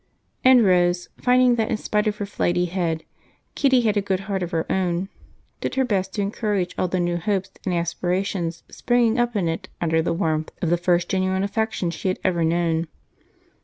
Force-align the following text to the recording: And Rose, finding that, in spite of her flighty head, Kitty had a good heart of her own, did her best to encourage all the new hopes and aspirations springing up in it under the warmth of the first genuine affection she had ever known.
And 0.43 0.65
Rose, 0.65 1.09
finding 1.21 1.57
that, 1.57 1.69
in 1.69 1.77
spite 1.77 2.07
of 2.07 2.17
her 2.17 2.25
flighty 2.25 2.65
head, 2.65 3.03
Kitty 3.53 3.81
had 3.81 3.95
a 3.95 4.01
good 4.01 4.21
heart 4.21 4.41
of 4.41 4.49
her 4.49 4.65
own, 4.67 5.09
did 5.59 5.75
her 5.75 5.85
best 5.85 6.15
to 6.15 6.23
encourage 6.23 6.73
all 6.75 6.87
the 6.87 6.99
new 6.99 7.17
hopes 7.17 7.51
and 7.65 7.73
aspirations 7.75 8.63
springing 8.67 9.19
up 9.19 9.35
in 9.35 9.47
it 9.47 9.69
under 9.79 10.01
the 10.01 10.11
warmth 10.11 10.49
of 10.59 10.71
the 10.71 10.77
first 10.77 11.07
genuine 11.07 11.43
affection 11.43 11.91
she 11.91 12.07
had 12.07 12.17
ever 12.23 12.43
known. 12.43 12.87